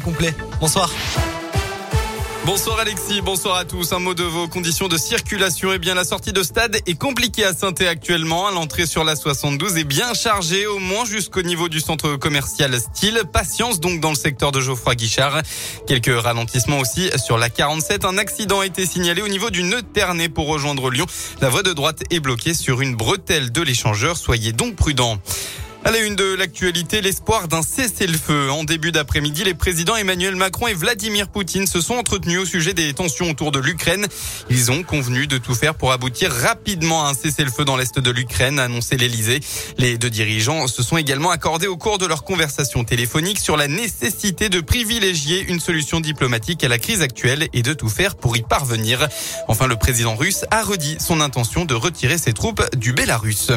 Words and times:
complet. 0.00 0.34
Bonsoir. 0.60 0.90
Bonsoir 2.44 2.80
Alexis, 2.80 3.20
bonsoir 3.20 3.56
à 3.56 3.64
tous. 3.64 3.92
Un 3.92 4.00
mot 4.00 4.14
de 4.14 4.24
vos 4.24 4.48
conditions 4.48 4.88
de 4.88 4.96
circulation. 4.96 5.72
Eh 5.72 5.78
bien, 5.78 5.94
la 5.94 6.02
sortie 6.02 6.32
de 6.32 6.42
stade 6.42 6.76
est 6.86 6.98
compliquée 6.98 7.44
à 7.44 7.54
saint 7.54 7.72
actuellement. 7.88 8.50
L'entrée 8.50 8.86
sur 8.86 9.04
la 9.04 9.14
72 9.14 9.76
est 9.76 9.84
bien 9.84 10.12
chargée, 10.12 10.66
au 10.66 10.80
moins 10.80 11.04
jusqu'au 11.04 11.42
niveau 11.42 11.68
du 11.68 11.78
centre 11.78 12.16
commercial 12.16 12.76
Style. 12.80 13.22
Patience 13.32 13.78
donc 13.78 14.00
dans 14.00 14.08
le 14.08 14.16
secteur 14.16 14.50
de 14.50 14.60
Geoffroy 14.60 14.96
Guichard. 14.96 15.42
Quelques 15.86 16.20
ralentissements 16.20 16.80
aussi 16.80 17.10
sur 17.16 17.38
la 17.38 17.48
47. 17.48 18.04
Un 18.04 18.18
accident 18.18 18.58
a 18.58 18.66
été 18.66 18.86
signalé 18.86 19.22
au 19.22 19.28
niveau 19.28 19.50
du 19.50 19.62
nœud 19.62 19.82
pour 20.34 20.48
rejoindre 20.48 20.90
Lyon. 20.90 21.06
La 21.40 21.48
voie 21.48 21.62
de 21.62 21.72
droite 21.72 22.02
est 22.10 22.18
bloquée 22.18 22.54
sur 22.54 22.80
une 22.80 22.96
bretelle 22.96 23.52
de 23.52 23.62
l'échangeur. 23.62 24.16
Soyez 24.16 24.50
donc 24.50 24.74
prudents. 24.74 25.18
À 25.84 25.90
la 25.90 25.98
une 25.98 26.14
de 26.14 26.34
l'actualité, 26.34 27.00
l'espoir 27.00 27.48
d'un 27.48 27.62
cessez-le-feu. 27.62 28.52
En 28.52 28.62
début 28.62 28.92
d'après-midi, 28.92 29.42
les 29.42 29.54
présidents 29.54 29.96
Emmanuel 29.96 30.36
Macron 30.36 30.68
et 30.68 30.74
Vladimir 30.74 31.26
Poutine 31.26 31.66
se 31.66 31.80
sont 31.80 31.94
entretenus 31.94 32.38
au 32.38 32.44
sujet 32.44 32.72
des 32.72 32.94
tensions 32.94 33.28
autour 33.28 33.50
de 33.50 33.58
l'Ukraine. 33.58 34.06
Ils 34.48 34.70
ont 34.70 34.84
convenu 34.84 35.26
de 35.26 35.38
tout 35.38 35.56
faire 35.56 35.74
pour 35.74 35.90
aboutir 35.90 36.30
rapidement 36.30 37.04
à 37.04 37.10
un 37.10 37.14
cessez-le-feu 37.14 37.64
dans 37.64 37.76
l'est 37.76 37.98
de 37.98 38.10
l'Ukraine, 38.12 38.60
a 38.60 38.64
annoncé 38.64 38.96
l'Elysée. 38.96 39.40
Les 39.76 39.98
deux 39.98 40.08
dirigeants 40.08 40.68
se 40.68 40.84
sont 40.84 40.98
également 40.98 41.30
accordés 41.30 41.66
au 41.66 41.76
cours 41.76 41.98
de 41.98 42.06
leur 42.06 42.22
conversation 42.22 42.84
téléphonique 42.84 43.40
sur 43.40 43.56
la 43.56 43.66
nécessité 43.66 44.48
de 44.48 44.60
privilégier 44.60 45.44
une 45.48 45.58
solution 45.58 45.98
diplomatique 45.98 46.62
à 46.62 46.68
la 46.68 46.78
crise 46.78 47.02
actuelle 47.02 47.48
et 47.52 47.62
de 47.62 47.72
tout 47.72 47.88
faire 47.88 48.14
pour 48.14 48.36
y 48.36 48.42
parvenir. 48.42 49.08
Enfin, 49.48 49.66
le 49.66 49.74
président 49.74 50.14
russe 50.14 50.44
a 50.52 50.62
redit 50.62 50.98
son 51.00 51.20
intention 51.20 51.64
de 51.64 51.74
retirer 51.74 52.18
ses 52.18 52.34
troupes 52.34 52.62
du 52.76 52.92
Bélarus. 52.92 53.50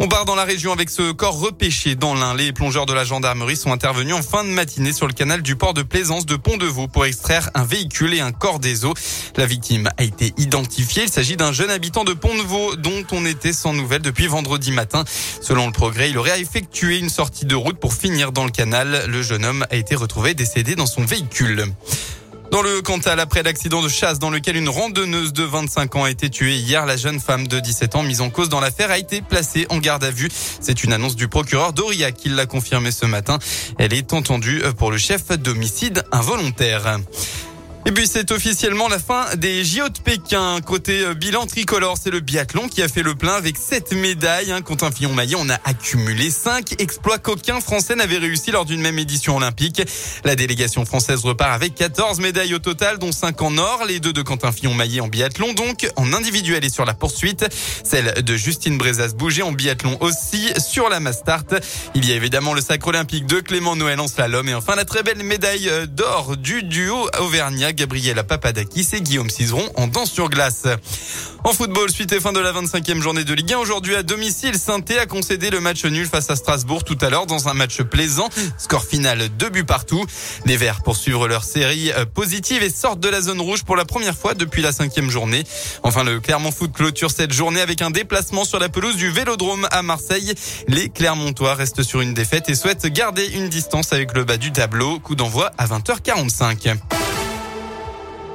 On 0.00 0.06
part 0.06 0.24
dans 0.24 0.36
la 0.36 0.44
région 0.44 0.72
avec 0.72 0.90
ce 0.90 1.10
corps 1.10 1.40
repêché 1.40 1.96
dans 1.96 2.14
l'Ain. 2.14 2.32
Les 2.32 2.52
plongeurs 2.52 2.86
de 2.86 2.92
la 2.92 3.04
gendarmerie 3.04 3.56
sont 3.56 3.72
intervenus 3.72 4.14
en 4.14 4.22
fin 4.22 4.44
de 4.44 4.48
matinée 4.48 4.92
sur 4.92 5.08
le 5.08 5.12
canal 5.12 5.42
du 5.42 5.56
port 5.56 5.74
de 5.74 5.82
Plaisance 5.82 6.24
de 6.24 6.36
Pont-de-Vaux 6.36 6.86
pour 6.86 7.04
extraire 7.04 7.50
un 7.54 7.64
véhicule 7.64 8.14
et 8.14 8.20
un 8.20 8.30
corps 8.30 8.60
des 8.60 8.84
eaux. 8.84 8.94
La 9.36 9.44
victime 9.44 9.88
a 9.96 10.04
été 10.04 10.34
identifiée. 10.36 11.02
Il 11.02 11.08
s'agit 11.08 11.36
d'un 11.36 11.50
jeune 11.50 11.70
habitant 11.70 12.04
de 12.04 12.12
Pont-de-Vaux 12.12 12.76
dont 12.76 13.04
on 13.10 13.26
était 13.26 13.52
sans 13.52 13.72
nouvelles 13.72 14.02
depuis 14.02 14.28
vendredi 14.28 14.70
matin. 14.70 15.04
Selon 15.40 15.66
le 15.66 15.72
progrès, 15.72 16.10
il 16.10 16.18
aurait 16.18 16.40
effectué 16.40 16.98
une 16.98 17.10
sortie 17.10 17.44
de 17.44 17.56
route 17.56 17.80
pour 17.80 17.92
finir 17.92 18.30
dans 18.30 18.44
le 18.44 18.52
canal. 18.52 19.04
Le 19.08 19.22
jeune 19.22 19.44
homme 19.44 19.66
a 19.68 19.74
été 19.74 19.96
retrouvé 19.96 20.34
décédé 20.34 20.76
dans 20.76 20.86
son 20.86 21.04
véhicule. 21.04 21.64
Dans 22.50 22.62
le 22.62 22.80
Cantal, 22.80 23.20
après 23.20 23.42
l'accident 23.42 23.82
de 23.82 23.88
chasse 23.88 24.18
dans 24.18 24.30
lequel 24.30 24.56
une 24.56 24.70
randonneuse 24.70 25.34
de 25.34 25.42
25 25.42 25.96
ans 25.96 26.04
a 26.04 26.10
été 26.10 26.30
tuée 26.30 26.56
hier, 26.56 26.86
la 26.86 26.96
jeune 26.96 27.20
femme 27.20 27.46
de 27.46 27.60
17 27.60 27.94
ans 27.96 28.02
mise 28.02 28.22
en 28.22 28.30
cause 28.30 28.48
dans 28.48 28.60
l'affaire 28.60 28.90
a 28.90 28.98
été 28.98 29.20
placée 29.20 29.66
en 29.68 29.78
garde 29.78 30.02
à 30.02 30.10
vue. 30.10 30.30
C'est 30.60 30.82
une 30.82 30.94
annonce 30.94 31.14
du 31.14 31.28
procureur 31.28 31.74
Doria 31.74 32.10
qui 32.10 32.30
l'a 32.30 32.46
confirmé 32.46 32.90
ce 32.90 33.04
matin. 33.04 33.38
Elle 33.78 33.92
est 33.92 34.14
entendue 34.14 34.62
pour 34.78 34.90
le 34.90 34.96
chef 34.96 35.28
d'homicide 35.28 36.04
involontaire. 36.10 36.98
Et 37.88 37.90
puis 37.90 38.06
c'est 38.06 38.32
officiellement 38.32 38.86
la 38.86 38.98
fin 38.98 39.24
des 39.36 39.64
JO 39.64 39.88
de 39.88 39.98
Pékin. 39.98 40.60
Côté 40.60 41.06
euh, 41.06 41.14
bilan 41.14 41.46
tricolore, 41.46 41.96
c'est 41.96 42.10
le 42.10 42.20
biathlon 42.20 42.68
qui 42.68 42.82
a 42.82 42.88
fait 42.88 43.02
le 43.02 43.14
plein 43.14 43.32
avec 43.32 43.56
7 43.56 43.92
médailles. 43.92 44.52
Hein. 44.52 44.60
Quentin 44.60 44.90
Fillon-Maillet, 44.90 45.36
on 45.38 45.48
a 45.48 45.58
accumulé 45.64 46.30
5 46.30 46.82
exploits 46.82 47.16
qu'aucun 47.16 47.62
Français 47.62 47.94
n'avait 47.94 48.18
réussi 48.18 48.50
lors 48.50 48.66
d'une 48.66 48.82
même 48.82 48.98
édition 48.98 49.38
olympique. 49.38 49.80
La 50.22 50.36
délégation 50.36 50.84
française 50.84 51.24
repart 51.24 51.50
avec 51.54 51.76
14 51.76 52.20
médailles 52.20 52.54
au 52.54 52.58
total, 52.58 52.98
dont 52.98 53.10
5 53.10 53.40
en 53.40 53.56
or. 53.56 53.86
Les 53.88 54.00
deux 54.00 54.12
de 54.12 54.20
Quentin 54.20 54.52
Fillon-Maillet 54.52 55.00
en 55.00 55.08
biathlon, 55.08 55.54
donc 55.54 55.88
en 55.96 56.12
individuel 56.12 56.66
et 56.66 56.70
sur 56.70 56.84
la 56.84 56.92
poursuite. 56.92 57.46
Celle 57.84 58.22
de 58.22 58.36
Justine 58.36 58.76
Brezas-Bouger 58.76 59.44
en 59.44 59.52
biathlon 59.52 59.96
aussi 60.00 60.52
sur 60.58 60.90
la 60.90 61.00
Mastart. 61.00 61.54
Il 61.94 62.06
y 62.06 62.12
a 62.12 62.16
évidemment 62.16 62.52
le 62.52 62.60
sacre 62.60 62.88
olympique 62.88 63.24
de 63.24 63.40
Clément 63.40 63.76
Noël 63.76 63.98
en 63.98 64.08
slalom 64.08 64.46
et 64.46 64.54
enfin 64.54 64.76
la 64.76 64.84
très 64.84 65.02
belle 65.02 65.22
médaille 65.22 65.70
euh, 65.70 65.86
d'or 65.86 66.36
du 66.36 66.62
duo 66.62 67.08
Auvergnat 67.18 67.77
Gabriela 67.78 68.24
Papadakis 68.24 68.88
et 68.92 69.00
Guillaume 69.00 69.30
Cizeron 69.30 69.68
en 69.76 69.86
danse 69.86 70.10
sur 70.10 70.28
glace. 70.28 70.64
En 71.44 71.52
football, 71.52 71.90
suite 71.90 72.12
et 72.12 72.18
fin 72.18 72.32
de 72.32 72.40
la 72.40 72.52
25e 72.52 73.00
journée 73.00 73.22
de 73.22 73.32
Ligue 73.32 73.52
1. 73.52 73.58
Aujourd'hui 73.58 73.94
à 73.94 74.02
domicile, 74.02 74.58
saint 74.58 74.80
a 75.00 75.06
concédé 75.06 75.50
le 75.50 75.60
match 75.60 75.84
nul 75.84 76.06
face 76.06 76.28
à 76.28 76.34
Strasbourg 76.34 76.82
tout 76.82 76.98
à 77.00 77.08
l'heure 77.08 77.26
dans 77.26 77.46
un 77.46 77.54
match 77.54 77.80
plaisant. 77.82 78.28
Score 78.58 78.84
final, 78.84 79.28
deux 79.38 79.48
buts 79.48 79.64
partout. 79.64 80.04
Les 80.44 80.56
Verts 80.56 80.82
poursuivent 80.82 81.24
leur 81.26 81.44
série 81.44 81.92
euh, 81.92 82.04
positive 82.04 82.64
et 82.64 82.70
sortent 82.70 82.98
de 82.98 83.08
la 83.08 83.20
zone 83.20 83.40
rouge 83.40 83.62
pour 83.62 83.76
la 83.76 83.84
première 83.84 84.16
fois 84.16 84.34
depuis 84.34 84.60
la 84.60 84.72
cinquième 84.72 85.08
journée. 85.10 85.44
Enfin, 85.84 86.02
le 86.02 86.18
Clermont 86.18 86.50
Foot 86.50 86.72
clôture 86.72 87.12
cette 87.12 87.32
journée 87.32 87.60
avec 87.60 87.80
un 87.80 87.90
déplacement 87.90 88.44
sur 88.44 88.58
la 88.58 88.68
pelouse 88.68 88.96
du 88.96 89.10
Vélodrome 89.10 89.68
à 89.70 89.82
Marseille. 89.82 90.34
Les 90.66 90.88
Clermontois 90.88 91.54
restent 91.54 91.84
sur 91.84 92.00
une 92.00 92.14
défaite 92.14 92.48
et 92.48 92.56
souhaitent 92.56 92.86
garder 92.86 93.26
une 93.26 93.48
distance 93.48 93.92
avec 93.92 94.14
le 94.14 94.24
bas 94.24 94.36
du 94.36 94.50
tableau. 94.50 94.98
Coup 94.98 95.14
d'envoi 95.14 95.52
à 95.58 95.66
20h45. 95.66 96.97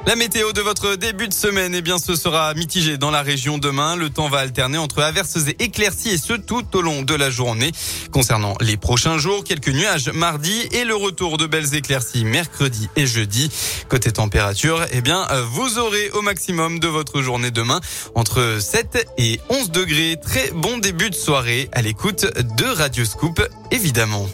La 0.06 0.16
météo 0.16 0.52
de 0.52 0.60
votre 0.60 0.96
début 0.96 1.28
de 1.28 1.32
semaine, 1.32 1.74
eh 1.74 1.80
bien, 1.80 1.96
ce 1.96 2.14
sera 2.14 2.52
mitigé 2.52 2.98
dans 2.98 3.10
la 3.10 3.22
région 3.22 3.56
demain. 3.56 3.96
Le 3.96 4.10
temps 4.10 4.28
va 4.28 4.40
alterner 4.40 4.76
entre 4.76 5.02
averses 5.02 5.38
et 5.48 5.62
éclaircies 5.64 6.10
et 6.10 6.18
ce 6.18 6.34
tout 6.34 6.64
au 6.76 6.82
long 6.82 7.00
de 7.00 7.14
la 7.14 7.30
journée. 7.30 7.72
Concernant 8.12 8.54
les 8.60 8.76
prochains 8.76 9.16
jours, 9.16 9.44
quelques 9.44 9.70
nuages 9.70 10.10
mardi 10.10 10.68
et 10.72 10.84
le 10.84 10.94
retour 10.94 11.38
de 11.38 11.46
belles 11.46 11.74
éclaircies 11.74 12.26
mercredi 12.26 12.90
et 12.96 13.06
jeudi. 13.06 13.50
Côté 13.88 14.12
température, 14.12 14.84
eh 14.92 15.00
bien, 15.00 15.26
vous 15.50 15.78
aurez 15.78 16.10
au 16.10 16.20
maximum 16.20 16.80
de 16.80 16.88
votre 16.88 17.22
journée 17.22 17.50
demain 17.50 17.80
entre 18.14 18.58
7 18.60 19.08
et 19.16 19.40
11 19.48 19.70
degrés. 19.70 20.18
Très 20.22 20.50
bon 20.50 20.76
début 20.76 21.08
de 21.08 21.14
soirée 21.14 21.70
à 21.72 21.80
l'écoute 21.80 22.26
de 22.58 22.66
Radio 22.66 23.06
Scoop, 23.06 23.42
évidemment. 23.70 24.28